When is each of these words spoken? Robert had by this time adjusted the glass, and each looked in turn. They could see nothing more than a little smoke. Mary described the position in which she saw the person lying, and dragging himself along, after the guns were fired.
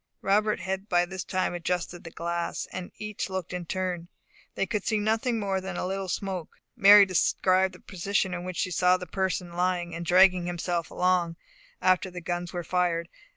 Robert 0.23 0.61
had 0.61 0.89
by 0.89 1.05
this 1.05 1.23
time 1.23 1.53
adjusted 1.53 2.03
the 2.03 2.09
glass, 2.09 2.65
and 2.71 2.91
each 2.97 3.29
looked 3.29 3.53
in 3.53 3.67
turn. 3.67 4.07
They 4.55 4.65
could 4.65 4.83
see 4.83 4.97
nothing 4.97 5.39
more 5.39 5.61
than 5.61 5.77
a 5.77 5.85
little 5.85 6.09
smoke. 6.09 6.59
Mary 6.75 7.05
described 7.05 7.75
the 7.75 7.79
position 7.81 8.33
in 8.33 8.43
which 8.43 8.57
she 8.57 8.71
saw 8.71 8.97
the 8.97 9.05
person 9.05 9.53
lying, 9.53 9.93
and 9.93 10.03
dragging 10.03 10.47
himself 10.47 10.89
along, 10.89 11.35
after 11.83 12.09
the 12.09 12.19
guns 12.19 12.51
were 12.51 12.63
fired. 12.63 13.09